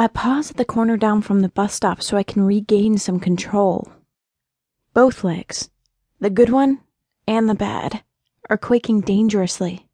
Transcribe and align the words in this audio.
I 0.00 0.06
pause 0.06 0.50
at 0.50 0.56
the 0.56 0.64
corner 0.64 0.96
down 0.96 1.20
from 1.20 1.40
the 1.40 1.50
bus 1.50 1.74
stop 1.74 2.02
so 2.02 2.16
I 2.16 2.22
can 2.22 2.42
regain 2.42 2.96
some 2.96 3.20
control. 3.20 3.92
Both 4.94 5.22
legs, 5.22 5.68
the 6.18 6.30
good 6.30 6.48
one 6.48 6.80
and 7.28 7.50
the 7.50 7.54
bad, 7.54 8.02
are 8.48 8.56
quaking 8.56 9.02
dangerously. 9.02 9.90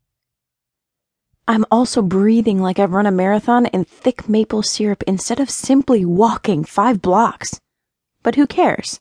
I'm 1.48 1.64
also 1.72 2.02
breathing 2.02 2.62
like 2.62 2.78
I've 2.78 2.92
run 2.92 3.06
a 3.06 3.10
marathon 3.10 3.66
in 3.66 3.84
thick 3.84 4.28
maple 4.28 4.62
syrup 4.62 5.02
instead 5.08 5.40
of 5.40 5.50
simply 5.50 6.04
walking 6.04 6.62
five 6.62 7.02
blocks. 7.02 7.60
But 8.22 8.36
who 8.36 8.46
cares? 8.46 9.00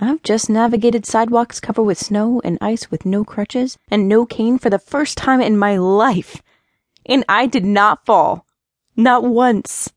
I've 0.00 0.22
just 0.22 0.48
navigated 0.48 1.04
sidewalks 1.04 1.58
covered 1.58 1.82
with 1.82 1.98
snow 1.98 2.40
and 2.44 2.58
ice 2.60 2.92
with 2.92 3.04
no 3.04 3.24
crutches 3.24 3.76
and 3.90 4.08
no 4.08 4.24
cane 4.24 4.58
for 4.58 4.70
the 4.70 4.78
first 4.78 5.18
time 5.18 5.40
in 5.40 5.58
my 5.58 5.76
life. 5.76 6.42
And 7.04 7.24
I 7.28 7.46
did 7.46 7.64
not 7.64 8.06
fall. 8.06 8.46
Not 8.94 9.24
once. 9.24 9.90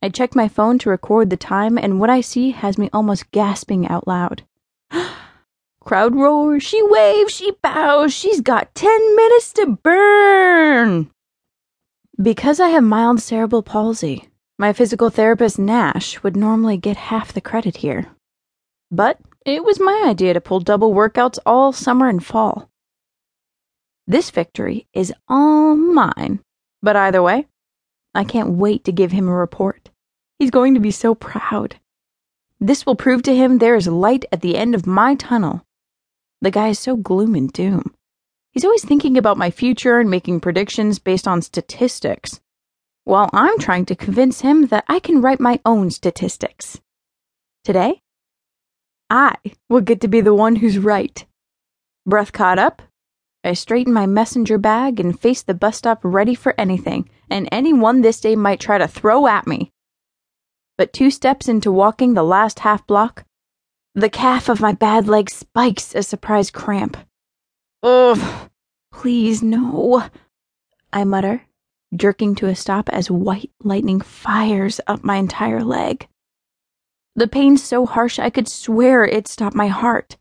I 0.00 0.08
check 0.08 0.36
my 0.36 0.46
phone 0.46 0.78
to 0.80 0.90
record 0.90 1.28
the 1.28 1.36
time, 1.36 1.76
and 1.76 1.98
what 1.98 2.10
I 2.10 2.20
see 2.20 2.52
has 2.52 2.78
me 2.78 2.88
almost 2.92 3.30
gasping 3.32 3.88
out 3.88 4.06
loud. 4.06 4.44
Crowd 5.80 6.14
roars, 6.14 6.62
she 6.62 6.80
waves, 6.82 7.34
she 7.34 7.52
bows, 7.62 8.12
she's 8.12 8.40
got 8.40 8.74
10 8.74 9.16
minutes 9.16 9.52
to 9.54 9.78
burn. 9.82 11.10
Because 12.20 12.60
I 12.60 12.68
have 12.68 12.84
mild 12.84 13.20
cerebral 13.20 13.62
palsy, 13.62 14.28
my 14.56 14.72
physical 14.72 15.10
therapist 15.10 15.58
Nash 15.58 16.22
would 16.22 16.36
normally 16.36 16.76
get 16.76 16.96
half 16.96 17.32
the 17.32 17.40
credit 17.40 17.78
here. 17.78 18.06
But 18.90 19.18
it 19.44 19.64
was 19.64 19.80
my 19.80 20.04
idea 20.06 20.34
to 20.34 20.40
pull 20.40 20.60
double 20.60 20.94
workouts 20.94 21.38
all 21.44 21.72
summer 21.72 22.08
and 22.08 22.24
fall. 22.24 22.68
This 24.06 24.30
victory 24.30 24.86
is 24.92 25.12
all 25.28 25.74
mine, 25.74 26.40
but 26.82 26.96
either 26.96 27.22
way, 27.22 27.46
I 28.18 28.24
can't 28.24 28.50
wait 28.50 28.84
to 28.84 28.92
give 28.92 29.12
him 29.12 29.28
a 29.28 29.34
report. 29.34 29.90
He's 30.38 30.50
going 30.50 30.74
to 30.74 30.80
be 30.80 30.90
so 30.90 31.14
proud. 31.14 31.76
This 32.60 32.84
will 32.84 32.96
prove 32.96 33.22
to 33.22 33.34
him 33.34 33.58
there 33.58 33.76
is 33.76 33.88
light 33.88 34.26
at 34.30 34.42
the 34.42 34.56
end 34.56 34.74
of 34.74 34.86
my 34.86 35.14
tunnel 35.14 35.64
the 36.40 36.50
guy 36.50 36.68
is 36.68 36.78
so 36.78 36.96
gloom 36.96 37.34
and 37.34 37.52
doom. 37.52 37.94
He's 38.52 38.64
always 38.64 38.84
thinking 38.84 39.18
about 39.18 39.38
my 39.38 39.50
future 39.50 39.98
and 39.98 40.10
making 40.10 40.40
predictions 40.40 40.98
based 40.98 41.26
on 41.26 41.42
statistics, 41.42 42.40
while 43.04 43.28
I'm 43.32 43.58
trying 43.58 43.86
to 43.86 43.96
convince 43.96 44.40
him 44.40 44.66
that 44.68 44.84
I 44.88 45.00
can 45.00 45.20
write 45.20 45.40
my 45.40 45.60
own 45.64 45.90
statistics. 45.90 46.80
Today, 47.64 48.02
I 49.10 49.34
will 49.68 49.80
get 49.80 50.00
to 50.02 50.08
be 50.08 50.20
the 50.20 50.34
one 50.34 50.56
who's 50.56 50.78
right. 50.78 51.24
Breath 52.06 52.32
caught 52.32 52.58
up, 52.58 52.82
I 53.44 53.54
straighten 53.54 53.92
my 53.92 54.06
messenger 54.06 54.58
bag 54.58 55.00
and 55.00 55.18
face 55.18 55.42
the 55.42 55.54
bus 55.54 55.78
stop 55.78 56.00
ready 56.02 56.34
for 56.34 56.54
anything 56.58 57.08
and 57.30 57.48
anyone 57.50 58.00
this 58.00 58.20
day 58.20 58.36
might 58.36 58.60
try 58.60 58.78
to 58.78 58.88
throw 58.88 59.26
at 59.26 59.46
me. 59.46 59.72
But 60.76 60.92
two 60.92 61.10
steps 61.10 61.48
into 61.48 61.72
walking 61.72 62.14
the 62.14 62.22
last 62.22 62.60
half 62.60 62.86
block, 62.86 63.24
the 63.94 64.08
calf 64.08 64.48
of 64.48 64.60
my 64.60 64.72
bad 64.72 65.08
leg 65.08 65.28
spikes 65.28 65.94
a 65.94 66.02
surprise 66.02 66.50
cramp. 66.50 66.96
Ugh, 67.82 68.48
please 68.92 69.42
no, 69.42 70.04
I 70.92 71.04
mutter, 71.04 71.42
jerking 71.94 72.34
to 72.36 72.46
a 72.46 72.54
stop 72.54 72.88
as 72.90 73.10
white 73.10 73.50
lightning 73.62 74.00
fires 74.00 74.80
up 74.86 75.02
my 75.02 75.16
entire 75.16 75.64
leg. 75.64 76.06
The 77.16 77.26
pain's 77.26 77.62
so 77.64 77.84
harsh 77.84 78.20
I 78.20 78.30
could 78.30 78.48
swear 78.48 79.04
it 79.04 79.26
stopped 79.26 79.56
my 79.56 79.66
heart. 79.66 80.16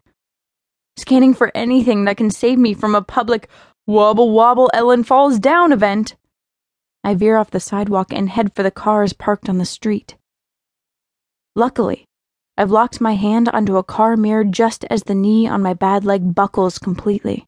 Scanning 0.97 1.35
for 1.35 1.51
anything 1.53 2.05
that 2.05 2.17
can 2.17 2.31
save 2.31 2.57
me 2.57 2.73
from 2.73 2.95
a 2.95 3.03
public 3.03 3.47
wobble 3.85 4.31
wobble 4.31 4.71
Ellen 4.73 5.03
falls 5.03 5.37
down 5.37 5.71
event. 5.71 6.15
I 7.07 7.13
veer 7.15 7.37
off 7.37 7.51
the 7.51 7.61
sidewalk 7.61 8.11
and 8.11 8.27
head 8.27 8.53
for 8.53 8.63
the 8.63 8.69
cars 8.69 9.13
parked 9.13 9.47
on 9.47 9.59
the 9.59 9.65
street. 9.65 10.17
Luckily, 11.55 12.03
I've 12.57 12.69
locked 12.69 12.99
my 12.99 13.13
hand 13.13 13.47
onto 13.47 13.77
a 13.77 13.83
car 13.83 14.17
mirror 14.17 14.43
just 14.43 14.83
as 14.89 15.03
the 15.03 15.15
knee 15.15 15.47
on 15.47 15.61
my 15.61 15.73
bad 15.73 16.03
leg 16.03 16.35
buckles 16.35 16.77
completely. 16.77 17.45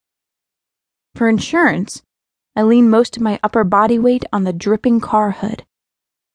For 1.13 1.27
insurance, 1.27 2.01
I 2.55 2.63
lean 2.63 2.89
most 2.89 3.17
of 3.17 3.21
my 3.21 3.37
upper 3.43 3.65
body 3.65 3.99
weight 3.99 4.23
on 4.31 4.45
the 4.45 4.53
dripping 4.53 5.01
car 5.01 5.31
hood, 5.31 5.65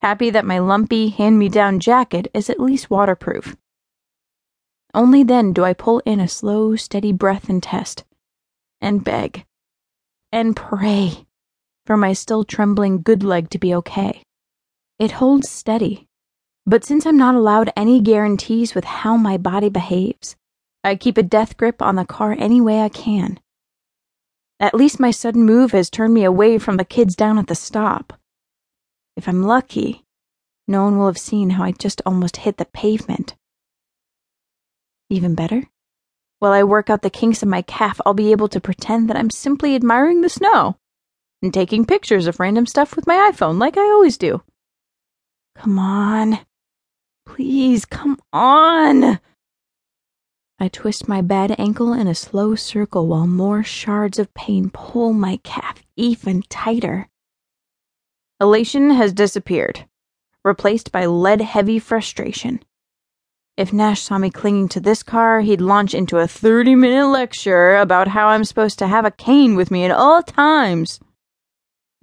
happy 0.03 0.29
that 0.29 0.45
my 0.45 0.59
lumpy, 0.59 1.09
hand 1.09 1.39
me 1.39 1.49
down 1.49 1.79
jacket 1.79 2.27
is 2.31 2.51
at 2.51 2.59
least 2.59 2.91
waterproof. 2.91 3.57
Only 4.93 5.23
then 5.23 5.51
do 5.51 5.63
I 5.63 5.73
pull 5.73 5.97
in 6.05 6.19
a 6.19 6.27
slow, 6.27 6.75
steady 6.75 7.11
breath 7.11 7.49
and 7.49 7.63
test, 7.63 8.03
and 8.81 9.03
beg, 9.03 9.45
and 10.31 10.55
pray 10.55 11.24
for 11.85 11.97
my 11.97 12.13
still 12.13 12.43
trembling 12.43 13.01
good 13.01 13.23
leg 13.23 13.49
to 13.51 13.59
be 13.59 13.73
okay. 13.75 14.21
It 14.99 15.11
holds 15.11 15.49
steady 15.49 16.07
but 16.67 16.83
since 16.83 17.05
I'm 17.05 17.17
not 17.17 17.35
allowed 17.35 17.71
any 17.75 18.01
guarantees 18.01 18.73
with 18.73 18.85
how 18.85 19.17
my 19.17 19.37
body 19.37 19.69
behaves, 19.69 20.35
I 20.83 20.95
keep 20.95 21.17
a 21.17 21.23
death 21.23 21.57
grip 21.57 21.81
on 21.81 21.95
the 21.95 22.05
car 22.05 22.35
any 22.37 22.59
way 22.59 22.81
I 22.81 22.89
can. 22.89 23.39
At 24.59 24.73
least 24.73 24.99
my 24.99 25.11
sudden 25.11 25.43
move 25.43 25.71
has 25.73 25.91
turned 25.91 26.13
me 26.13 26.23
away 26.23 26.57
from 26.57 26.77
the 26.77 26.85
kids 26.85 27.15
down 27.15 27.37
at 27.37 27.47
the 27.47 27.55
stop. 27.55 28.13
If 29.15 29.27
I'm 29.27 29.43
lucky, 29.43 30.03
no 30.67 30.83
one 30.85 30.97
will 30.97 31.05
have 31.05 31.19
seen 31.19 31.51
how 31.51 31.63
I 31.63 31.71
just 31.71 32.01
almost 32.03 32.37
hit 32.37 32.57
the 32.57 32.65
pavement. 32.65 33.35
Even 35.11 35.35
better, 35.35 35.65
while 36.39 36.51
I 36.51 36.63
work 36.63 36.89
out 36.89 37.03
the 37.03 37.11
kinks 37.11 37.43
in 37.43 37.49
my 37.49 37.61
calf, 37.61 38.01
I'll 38.05 38.15
be 38.15 38.31
able 38.31 38.47
to 38.47 38.59
pretend 38.59 39.07
that 39.09 39.17
I'm 39.17 39.29
simply 39.29 39.75
admiring 39.75 40.21
the 40.21 40.29
snow 40.29 40.77
and 41.45 41.53
taking 41.53 41.85
pictures 41.85 42.25
of 42.25 42.39
random 42.39 42.65
stuff 42.65 42.95
with 42.95 43.05
my 43.05 43.31
iPhone 43.31 43.59
like 43.59 43.77
I 43.77 43.83
always 43.83 44.17
do. 44.17 44.41
Come 45.55 45.77
on. 45.77 46.39
Please, 47.25 47.85
come 47.85 48.19
on! 48.33 49.19
I 50.59 50.67
twist 50.69 51.07
my 51.07 51.21
bad 51.21 51.55
ankle 51.59 51.93
in 51.93 52.07
a 52.07 52.15
slow 52.15 52.55
circle 52.55 53.07
while 53.07 53.27
more 53.27 53.63
shards 53.63 54.17
of 54.17 54.33
pain 54.33 54.69
pull 54.71 55.13
my 55.13 55.37
calf 55.43 55.83
even 55.95 56.41
tighter. 56.49 57.09
Elation 58.41 58.89
has 58.89 59.13
disappeared, 59.13 59.85
replaced 60.43 60.91
by 60.91 61.05
lead 61.05 61.41
heavy 61.41 61.77
frustration. 61.77 62.61
If 63.55 63.71
Nash 63.71 64.01
saw 64.01 64.17
me 64.17 64.31
clinging 64.31 64.69
to 64.69 64.79
this 64.79 65.03
car, 65.03 65.41
he'd 65.41 65.61
launch 65.61 65.93
into 65.93 66.17
a 66.17 66.27
30 66.27 66.75
minute 66.75 67.07
lecture 67.07 67.75
about 67.75 68.07
how 68.09 68.29
I'm 68.29 68.45
supposed 68.45 68.79
to 68.79 68.87
have 68.87 69.05
a 69.05 69.11
cane 69.11 69.55
with 69.55 69.71
me 69.71 69.85
at 69.85 69.91
all 69.91 70.23
times. 70.23 70.99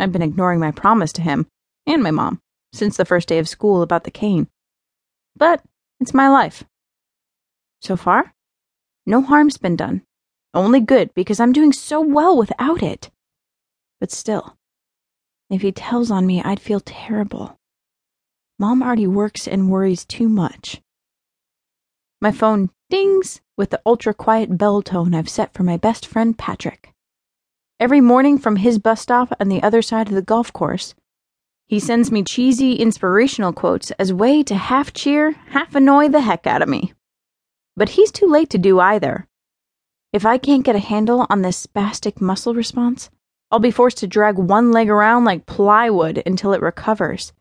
I've 0.02 0.10
been 0.10 0.20
ignoring 0.20 0.58
my 0.58 0.72
promise 0.72 1.12
to 1.12 1.22
him 1.22 1.46
and 1.86 2.02
my 2.02 2.10
mom 2.10 2.40
since 2.72 2.96
the 2.96 3.04
first 3.04 3.28
day 3.28 3.38
of 3.38 3.48
school 3.48 3.82
about 3.82 4.02
the 4.02 4.10
cane. 4.10 4.48
But 5.36 5.62
it's 6.00 6.12
my 6.12 6.28
life. 6.28 6.64
So 7.80 7.96
far, 7.96 8.34
no 9.06 9.22
harm's 9.22 9.58
been 9.58 9.76
done. 9.76 10.02
Only 10.54 10.80
good 10.80 11.14
because 11.14 11.38
I'm 11.38 11.52
doing 11.52 11.72
so 11.72 12.00
well 12.00 12.36
without 12.36 12.82
it. 12.82 13.10
But 14.00 14.10
still, 14.10 14.56
if 15.48 15.62
he 15.62 15.70
tells 15.70 16.10
on 16.10 16.26
me, 16.26 16.42
I'd 16.42 16.58
feel 16.58 16.80
terrible. 16.80 17.60
Mom 18.58 18.82
already 18.82 19.06
works 19.06 19.46
and 19.46 19.70
worries 19.70 20.04
too 20.04 20.28
much. 20.28 20.82
My 22.20 22.32
phone 22.32 22.70
dings 22.90 23.40
with 23.56 23.70
the 23.70 23.80
ultra 23.86 24.14
quiet 24.14 24.58
bell 24.58 24.82
tone 24.82 25.14
I've 25.14 25.28
set 25.28 25.54
for 25.54 25.62
my 25.62 25.76
best 25.76 26.06
friend 26.06 26.36
Patrick. 26.36 26.91
Every 27.82 28.00
morning 28.00 28.38
from 28.38 28.54
his 28.54 28.78
bus 28.78 29.00
stop 29.00 29.34
on 29.40 29.48
the 29.48 29.60
other 29.60 29.82
side 29.82 30.06
of 30.06 30.14
the 30.14 30.22
golf 30.22 30.52
course, 30.52 30.94
he 31.66 31.80
sends 31.80 32.12
me 32.12 32.22
cheesy, 32.22 32.74
inspirational 32.74 33.52
quotes 33.52 33.90
as 33.98 34.12
way 34.12 34.44
to 34.44 34.54
half 34.54 34.92
cheer, 34.92 35.32
half 35.48 35.74
annoy 35.74 36.08
the 36.08 36.20
heck 36.20 36.46
out 36.46 36.62
of 36.62 36.68
me. 36.68 36.92
But 37.76 37.88
he's 37.88 38.12
too 38.12 38.26
late 38.26 38.50
to 38.50 38.56
do 38.58 38.78
either. 38.78 39.26
If 40.12 40.24
I 40.24 40.38
can't 40.38 40.64
get 40.64 40.76
a 40.76 40.78
handle 40.78 41.26
on 41.28 41.42
this 41.42 41.66
spastic 41.66 42.20
muscle 42.20 42.54
response, 42.54 43.10
I'll 43.50 43.58
be 43.58 43.72
forced 43.72 43.98
to 43.98 44.06
drag 44.06 44.38
one 44.38 44.70
leg 44.70 44.88
around 44.88 45.24
like 45.24 45.46
plywood 45.46 46.22
until 46.24 46.52
it 46.52 46.62
recovers. 46.62 47.32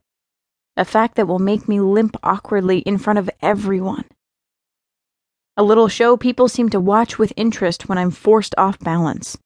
A 0.76 0.86
fact 0.86 1.18
that 1.18 1.28
will 1.28 1.38
make 1.38 1.70
me 1.70 1.80
limp 1.80 2.18
awkwardly 2.24 2.80
in 2.80 2.98
front 2.98 3.20
of 3.20 3.30
everyone. 3.44 4.06
A 5.56 5.62
little 5.62 5.88
show 5.88 6.18
people 6.18 6.48
seem 6.48 6.70
to 6.70 6.80
watch 6.80 7.20
with 7.20 7.32
interest 7.38 7.88
when 7.88 8.00
I'm 8.00 8.10
forced 8.10 8.56
off 8.58 8.80
balance. 8.80 9.38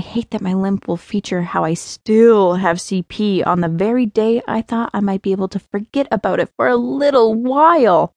I 0.00 0.02
hate 0.02 0.30
that 0.30 0.40
my 0.40 0.54
limp 0.54 0.88
will 0.88 0.96
feature 0.96 1.42
how 1.42 1.62
I 1.62 1.74
still 1.74 2.54
have 2.54 2.78
CP 2.78 3.46
on 3.46 3.60
the 3.60 3.68
very 3.68 4.06
day 4.06 4.40
I 4.48 4.62
thought 4.62 4.88
I 4.94 5.00
might 5.00 5.20
be 5.20 5.32
able 5.32 5.48
to 5.48 5.58
forget 5.58 6.08
about 6.10 6.40
it 6.40 6.48
for 6.56 6.68
a 6.68 6.76
little 6.78 7.34
while. 7.34 8.14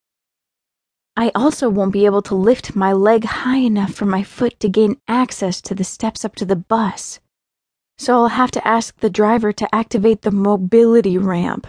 I 1.18 1.30
also 1.36 1.68
won't 1.68 1.92
be 1.92 2.06
able 2.06 2.22
to 2.22 2.36
lift 2.36 2.74
my 2.74 2.94
leg 2.94 3.26
high 3.26 3.58
enough 3.58 3.94
for 3.94 4.06
my 4.06 4.24
foot 4.24 4.62
to 4.62 4.70
gain 4.70 4.96
access 5.10 5.60
to 5.64 5.76
the 5.76 5.84
steps 5.84 6.24
up 6.24 6.36
to 6.36 6.46
the 6.46 6.56
bus. 6.56 7.20
So 7.98 8.14
I'll 8.14 8.30
have 8.30 8.52
to 8.52 8.66
ask 8.66 8.98
the 9.02 9.10
driver 9.10 9.52
to 9.52 9.76
activate 9.76 10.22
the 10.22 10.32
mobility 10.32 11.18
ramp, 11.18 11.68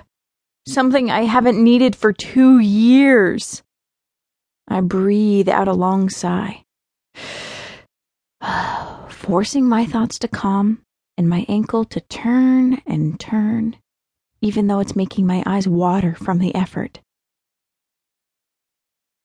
something 0.64 1.10
I 1.10 1.22
haven't 1.22 1.60
needed 1.60 1.96
for 1.96 2.12
two 2.12 2.60
years. 2.60 3.64
I 4.68 4.80
breathe 4.80 5.48
out 5.48 5.66
a 5.66 5.72
long 5.72 6.08
sigh. 6.08 6.62
forcing 9.24 9.66
my 9.66 9.86
thoughts 9.86 10.18
to 10.18 10.28
calm 10.28 10.82
and 11.16 11.26
my 11.26 11.46
ankle 11.48 11.82
to 11.86 11.98
turn 11.98 12.82
and 12.86 13.18
turn, 13.18 13.74
even 14.42 14.66
though 14.66 14.80
it's 14.80 14.94
making 14.94 15.26
my 15.26 15.42
eyes 15.46 15.66
water 15.66 16.14
from 16.14 16.40
the 16.40 16.54
effort. 16.54 17.00